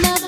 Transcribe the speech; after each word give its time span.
love. 0.00 0.27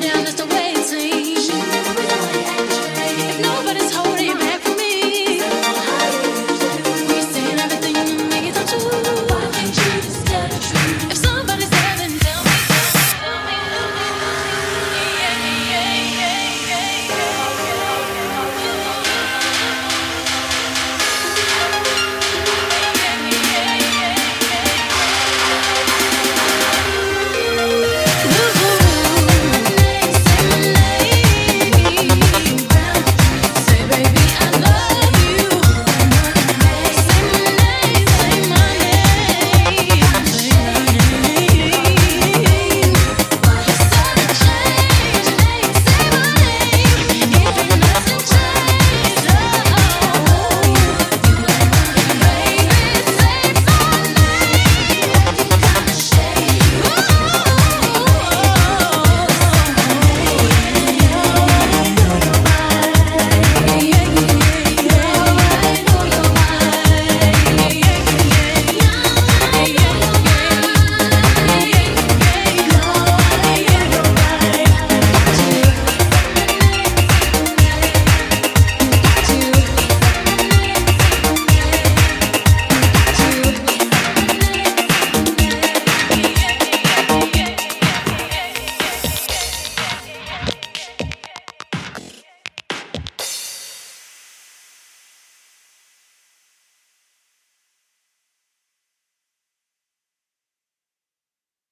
down, 0.00 0.24
that's 0.24 0.34
the 0.34 0.51